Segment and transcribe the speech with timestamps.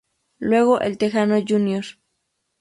[0.39, 1.85] Luego El Texano Jr.